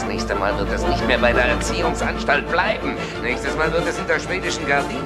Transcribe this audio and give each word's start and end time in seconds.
Das 0.00 0.08
nächste 0.08 0.34
Mal 0.34 0.58
wird 0.58 0.72
es 0.72 0.86
nicht 0.86 1.06
mehr 1.06 1.18
bei 1.18 1.34
der 1.34 1.44
Erziehungsanstalt 1.44 2.50
bleiben. 2.50 2.94
Nächstes 3.22 3.54
Mal 3.54 3.70
wird 3.70 3.86
es 3.86 3.98
hinter 3.98 4.18
schwedischen 4.18 4.66
Gardinen. 4.66 5.02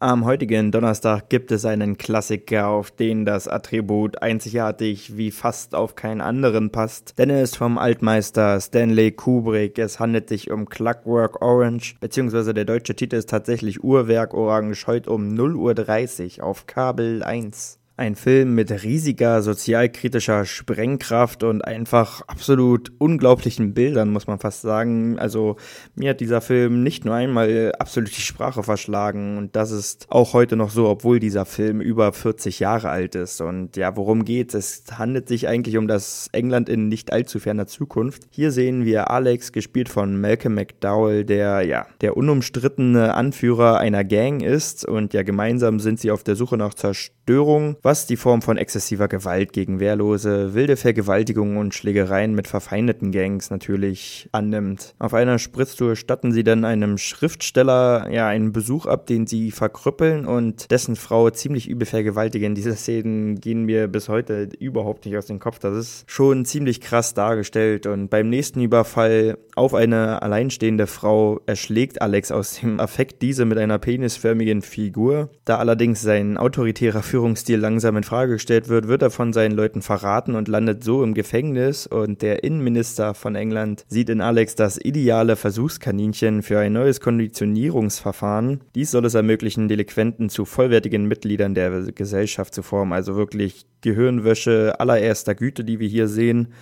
Am 0.00 0.24
heutigen 0.24 0.72
Donnerstag 0.72 1.28
gibt 1.28 1.52
es 1.52 1.64
einen 1.64 1.96
Klassiker, 1.96 2.66
auf 2.66 2.90
den 2.90 3.24
das 3.24 3.46
Attribut 3.46 4.20
einzigartig 4.20 5.16
wie 5.16 5.30
fast 5.30 5.76
auf 5.76 5.94
keinen 5.94 6.20
anderen 6.20 6.70
passt, 6.70 7.20
denn 7.20 7.30
er 7.30 7.40
ist 7.40 7.56
vom 7.56 7.78
Altmeister 7.78 8.60
Stanley 8.60 9.12
Kubrick. 9.12 9.78
Es 9.78 10.00
handelt 10.00 10.28
sich 10.28 10.50
um 10.50 10.68
Clockwork 10.68 11.40
Orange, 11.40 11.94
beziehungsweise 12.00 12.52
der 12.52 12.64
deutsche 12.64 12.96
Titel 12.96 13.14
ist 13.14 13.30
tatsächlich 13.30 13.84
Uhrwerk 13.84 14.34
Orange, 14.34 14.88
heute 14.88 15.10
um 15.10 15.28
0.30 15.28 16.40
Uhr 16.40 16.46
auf 16.46 16.66
Kabel 16.66 17.22
1. 17.22 17.78
Ein 17.96 18.16
Film 18.16 18.56
mit 18.56 18.72
riesiger 18.82 19.40
sozialkritischer 19.40 20.44
Sprengkraft 20.46 21.44
und 21.44 21.64
einfach 21.64 22.22
absolut 22.22 22.90
unglaublichen 22.98 23.72
Bildern, 23.72 24.10
muss 24.10 24.26
man 24.26 24.40
fast 24.40 24.62
sagen. 24.62 25.16
Also 25.20 25.54
mir 25.94 26.10
hat 26.10 26.20
dieser 26.20 26.40
Film 26.40 26.82
nicht 26.82 27.04
nur 27.04 27.14
einmal 27.14 27.70
absolut 27.78 28.10
die 28.16 28.20
Sprache 28.20 28.64
verschlagen 28.64 29.38
und 29.38 29.54
das 29.54 29.70
ist 29.70 30.06
auch 30.08 30.32
heute 30.32 30.56
noch 30.56 30.70
so, 30.70 30.88
obwohl 30.88 31.20
dieser 31.20 31.44
Film 31.44 31.80
über 31.80 32.12
40 32.12 32.58
Jahre 32.58 32.88
alt 32.88 33.14
ist. 33.14 33.40
Und 33.40 33.76
ja, 33.76 33.96
worum 33.96 34.24
geht's? 34.24 34.54
Es 34.54 34.82
handelt 34.98 35.28
sich 35.28 35.46
eigentlich 35.46 35.76
um 35.76 35.86
das 35.86 36.28
England 36.32 36.68
in 36.68 36.88
nicht 36.88 37.12
allzu 37.12 37.38
ferner 37.38 37.68
Zukunft. 37.68 38.24
Hier 38.30 38.50
sehen 38.50 38.84
wir 38.84 39.12
Alex, 39.12 39.52
gespielt 39.52 39.88
von 39.88 40.20
Malcolm 40.20 40.56
McDowell, 40.56 41.24
der 41.24 41.62
ja 41.62 41.86
der 42.00 42.16
unumstrittene 42.16 43.14
Anführer 43.14 43.78
einer 43.78 44.02
Gang 44.02 44.42
ist 44.42 44.84
und 44.84 45.14
ja 45.14 45.22
gemeinsam 45.22 45.78
sind 45.78 46.00
sie 46.00 46.10
auf 46.10 46.24
der 46.24 46.34
Suche 46.34 46.56
nach 46.56 46.74
Zerstörung 46.74 47.76
was 47.84 48.06
die 48.06 48.16
Form 48.16 48.40
von 48.40 48.56
exzessiver 48.56 49.08
Gewalt 49.08 49.52
gegen 49.52 49.78
Wehrlose, 49.78 50.54
wilde 50.54 50.76
Vergewaltigungen 50.76 51.58
und 51.58 51.74
Schlägereien 51.74 52.34
mit 52.34 52.48
verfeindeten 52.48 53.12
Gangs 53.12 53.50
natürlich 53.50 54.28
annimmt. 54.32 54.94
Auf 54.98 55.12
einer 55.12 55.38
Spritztour 55.38 55.94
statten 55.94 56.32
sie 56.32 56.44
dann 56.44 56.64
einem 56.64 56.96
Schriftsteller 56.96 58.08
ja 58.10 58.26
einen 58.26 58.52
Besuch 58.52 58.86
ab, 58.86 59.06
den 59.06 59.26
sie 59.26 59.50
verkrüppeln 59.50 60.24
und 60.24 60.70
dessen 60.70 60.96
Frau 60.96 61.28
ziemlich 61.28 61.68
übel 61.68 61.86
vergewaltigen. 61.86 62.54
Diese 62.64 62.74
Szenen 62.74 63.38
gehen 63.38 63.64
mir 63.64 63.86
bis 63.86 64.08
heute 64.08 64.48
überhaupt 64.58 65.04
nicht 65.04 65.18
aus 65.18 65.26
dem 65.26 65.38
Kopf. 65.38 65.58
Das 65.58 65.76
ist 65.76 66.10
schon 66.10 66.46
ziemlich 66.46 66.80
krass 66.80 67.12
dargestellt 67.12 67.86
und 67.86 68.08
beim 68.08 68.30
nächsten 68.30 68.62
Überfall 68.62 69.36
auf 69.56 69.74
eine 69.74 70.22
alleinstehende 70.22 70.86
Frau 70.86 71.40
erschlägt 71.44 72.00
Alex 72.00 72.32
aus 72.32 72.60
dem 72.60 72.80
Affekt 72.80 73.20
diese 73.20 73.44
mit 73.44 73.58
einer 73.58 73.78
penisförmigen 73.78 74.62
Figur. 74.62 75.28
Da 75.44 75.58
allerdings 75.58 76.00
sein 76.00 76.38
autoritärer 76.38 77.02
Führungsstil 77.02 77.58
lang 77.58 77.73
langsam 77.74 77.96
in 77.96 78.04
Frage 78.04 78.34
gestellt 78.34 78.68
wird, 78.68 78.86
wird 78.86 79.02
er 79.02 79.10
von 79.10 79.32
seinen 79.32 79.50
Leuten 79.50 79.82
verraten 79.82 80.36
und 80.36 80.46
landet 80.46 80.84
so 80.84 81.02
im 81.02 81.12
Gefängnis. 81.12 81.88
Und 81.88 82.22
der 82.22 82.44
Innenminister 82.44 83.14
von 83.14 83.34
England 83.34 83.84
sieht 83.88 84.10
in 84.10 84.20
Alex 84.20 84.54
das 84.54 84.78
ideale 84.78 85.34
Versuchskaninchen 85.34 86.44
für 86.44 86.60
ein 86.60 86.72
neues 86.72 87.00
Konditionierungsverfahren. 87.00 88.60
Dies 88.76 88.92
soll 88.92 89.04
es 89.06 89.14
ermöglichen, 89.14 89.66
Delinquenten 89.66 90.28
zu 90.28 90.44
vollwertigen 90.44 91.06
Mitgliedern 91.06 91.56
der 91.56 91.90
Gesellschaft 91.90 92.54
zu 92.54 92.62
formen, 92.62 92.92
also 92.92 93.16
wirklich 93.16 93.66
Gehirnwäsche 93.80 94.78
allererster 94.78 95.34
Güte, 95.34 95.64
die 95.64 95.80
wir 95.80 95.88
hier 95.88 96.06
sehen 96.06 96.54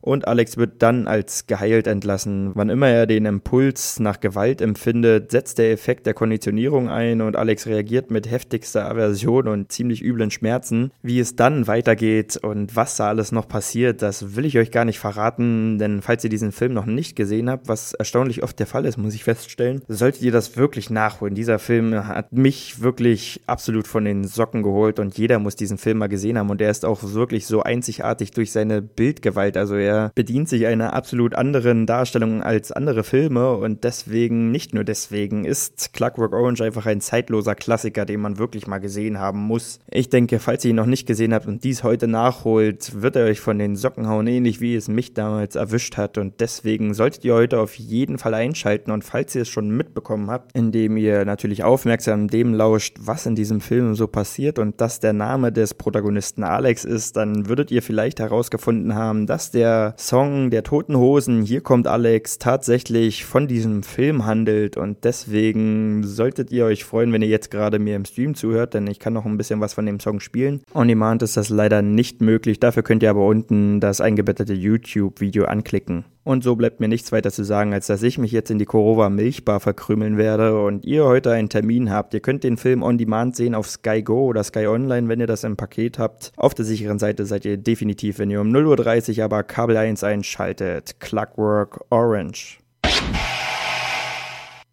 und 0.00 0.28
Alex 0.28 0.56
wird 0.56 0.82
dann 0.82 1.06
als 1.06 1.46
geheilt 1.46 1.86
entlassen. 1.86 2.52
Wann 2.54 2.70
immer 2.70 2.88
er 2.88 3.06
den 3.06 3.26
Impuls 3.26 4.00
nach 4.00 4.20
Gewalt 4.20 4.60
empfindet, 4.60 5.30
setzt 5.30 5.58
der 5.58 5.72
Effekt 5.72 6.06
der 6.06 6.14
Konditionierung 6.14 6.88
ein 6.88 7.20
und 7.20 7.36
Alex 7.36 7.66
reagiert 7.66 8.10
mit 8.10 8.30
heftigster 8.30 8.88
Aversion 8.88 9.48
und 9.48 9.72
ziemlich 9.72 10.02
üblen 10.02 10.30
Schmerzen. 10.30 10.92
Wie 11.02 11.20
es 11.20 11.36
dann 11.36 11.66
weitergeht 11.66 12.36
und 12.36 12.76
was 12.76 12.96
da 12.96 13.08
alles 13.08 13.32
noch 13.32 13.48
passiert, 13.48 14.02
das 14.02 14.36
will 14.36 14.44
ich 14.44 14.58
euch 14.58 14.70
gar 14.70 14.84
nicht 14.84 14.98
verraten, 14.98 15.78
denn 15.78 16.02
falls 16.02 16.24
ihr 16.24 16.30
diesen 16.30 16.52
Film 16.52 16.72
noch 16.74 16.86
nicht 16.86 17.16
gesehen 17.16 17.50
habt, 17.50 17.68
was 17.68 17.94
erstaunlich 17.94 18.42
oft 18.42 18.58
der 18.58 18.66
Fall 18.66 18.84
ist, 18.84 18.96
muss 18.96 19.14
ich 19.14 19.24
feststellen, 19.24 19.82
solltet 19.88 20.22
ihr 20.22 20.32
das 20.32 20.56
wirklich 20.56 20.90
nachholen. 20.90 21.34
Dieser 21.34 21.58
Film 21.58 22.06
hat 22.06 22.32
mich 22.32 22.80
wirklich 22.82 23.42
absolut 23.46 23.86
von 23.86 24.04
den 24.04 24.24
Socken 24.24 24.62
geholt 24.62 24.98
und 24.98 25.16
jeder 25.18 25.38
muss 25.38 25.56
diesen 25.56 25.78
Film 25.78 25.98
mal 25.98 26.08
gesehen 26.08 26.38
haben 26.38 26.50
und 26.50 26.60
er 26.60 26.70
ist 26.70 26.84
auch 26.84 27.02
wirklich 27.02 27.46
so 27.46 27.62
einzigartig 27.62 28.30
durch 28.32 28.52
seine 28.52 28.82
Bildgewalt. 28.82 29.56
Also 29.56 29.74
er 29.74 29.87
er 29.88 30.12
bedient 30.14 30.48
sich 30.48 30.66
einer 30.66 30.92
absolut 30.92 31.34
anderen 31.34 31.86
Darstellung 31.86 32.42
als 32.42 32.72
andere 32.72 33.04
Filme 33.04 33.54
und 33.54 33.84
deswegen, 33.84 34.50
nicht 34.50 34.74
nur 34.74 34.84
deswegen, 34.84 35.44
ist 35.44 35.92
Clockwork 35.94 36.34
Orange 36.34 36.62
einfach 36.62 36.86
ein 36.86 37.00
zeitloser 37.00 37.54
Klassiker, 37.54 38.04
den 38.04 38.20
man 38.20 38.38
wirklich 38.38 38.66
mal 38.66 38.78
gesehen 38.78 39.18
haben 39.18 39.40
muss. 39.40 39.80
Ich 39.90 40.10
denke, 40.10 40.38
falls 40.38 40.64
ihr 40.64 40.70
ihn 40.70 40.76
noch 40.76 40.86
nicht 40.86 41.06
gesehen 41.06 41.32
habt 41.32 41.46
und 41.46 41.64
dies 41.64 41.82
heute 41.82 42.06
nachholt, 42.06 43.00
wird 43.00 43.16
er 43.16 43.24
euch 43.24 43.40
von 43.40 43.58
den 43.58 43.76
Socken 43.76 44.08
hauen, 44.08 44.26
ähnlich 44.26 44.60
wie 44.60 44.74
es 44.74 44.88
mich 44.88 45.14
damals 45.14 45.56
erwischt 45.56 45.96
hat 45.96 46.18
und 46.18 46.40
deswegen 46.40 46.92
solltet 46.92 47.24
ihr 47.24 47.34
heute 47.34 47.58
auf 47.58 47.74
jeden 47.74 48.18
Fall 48.18 48.34
einschalten 48.34 48.90
und 48.90 49.04
falls 49.04 49.34
ihr 49.34 49.42
es 49.42 49.48
schon 49.48 49.70
mitbekommen 49.70 50.30
habt, 50.30 50.54
indem 50.54 50.96
ihr 50.96 51.24
natürlich 51.24 51.64
aufmerksam 51.64 52.28
dem 52.28 52.52
lauscht, 52.52 52.96
was 53.00 53.24
in 53.24 53.34
diesem 53.34 53.60
Film 53.60 53.94
so 53.94 54.06
passiert 54.06 54.58
und 54.58 54.80
dass 54.80 55.00
der 55.00 55.14
Name 55.14 55.50
des 55.50 55.72
Protagonisten 55.74 56.44
Alex 56.44 56.84
ist, 56.84 57.16
dann 57.16 57.48
würdet 57.48 57.70
ihr 57.70 57.82
vielleicht 57.82 58.20
herausgefunden 58.20 58.94
haben, 58.94 59.26
dass 59.26 59.50
Song 59.96 60.50
der 60.50 60.62
Toten 60.62 60.96
Hosen, 60.96 61.42
hier 61.42 61.60
kommt 61.60 61.86
Alex, 61.86 62.38
tatsächlich 62.38 63.24
von 63.24 63.46
diesem 63.46 63.82
Film 63.82 64.26
handelt 64.26 64.76
und 64.76 65.04
deswegen 65.04 66.04
solltet 66.04 66.50
ihr 66.50 66.64
euch 66.64 66.84
freuen, 66.84 67.12
wenn 67.12 67.22
ihr 67.22 67.28
jetzt 67.28 67.50
gerade 67.50 67.78
mir 67.78 67.96
im 67.96 68.04
Stream 68.04 68.34
zuhört, 68.34 68.74
denn 68.74 68.86
ich 68.86 68.98
kann 68.98 69.12
noch 69.12 69.26
ein 69.26 69.36
bisschen 69.36 69.60
was 69.60 69.74
von 69.74 69.86
dem 69.86 70.00
Song 70.00 70.20
spielen. 70.20 70.62
On 70.74 70.88
Demand 70.88 71.22
ist 71.22 71.36
das 71.36 71.48
leider 71.48 71.82
nicht 71.82 72.20
möglich, 72.20 72.60
dafür 72.60 72.82
könnt 72.82 73.02
ihr 73.02 73.10
aber 73.10 73.26
unten 73.26 73.80
das 73.80 74.00
eingebettete 74.00 74.54
YouTube-Video 74.54 75.44
anklicken. 75.44 76.04
Und 76.28 76.44
so 76.44 76.56
bleibt 76.56 76.78
mir 76.78 76.88
nichts 76.88 77.10
weiter 77.10 77.32
zu 77.32 77.42
sagen, 77.42 77.72
als 77.72 77.86
dass 77.86 78.02
ich 78.02 78.18
mich 78.18 78.32
jetzt 78.32 78.50
in 78.50 78.58
die 78.58 78.66
Korova 78.66 79.08
Milchbar 79.08 79.60
verkrümeln 79.60 80.18
werde 80.18 80.62
und 80.62 80.84
ihr 80.84 81.06
heute 81.06 81.32
einen 81.32 81.48
Termin 81.48 81.90
habt. 81.90 82.12
Ihr 82.12 82.20
könnt 82.20 82.44
den 82.44 82.58
Film 82.58 82.82
on 82.82 82.98
demand 82.98 83.34
sehen 83.34 83.54
auf 83.54 83.66
Sky 83.66 84.02
Go 84.02 84.26
oder 84.26 84.44
Sky 84.44 84.66
Online, 84.66 85.08
wenn 85.08 85.20
ihr 85.20 85.26
das 85.26 85.42
im 85.42 85.56
Paket 85.56 85.98
habt. 85.98 86.32
Auf 86.36 86.52
der 86.52 86.66
sicheren 86.66 86.98
Seite 86.98 87.24
seid 87.24 87.46
ihr 87.46 87.56
definitiv, 87.56 88.18
wenn 88.18 88.28
ihr 88.28 88.42
um 88.42 88.48
0.30 88.48 89.20
Uhr 89.20 89.24
aber 89.24 89.42
Kabel 89.42 89.78
1 89.78 90.04
einschaltet. 90.04 91.00
Clockwork 91.00 91.86
Orange. 91.88 92.58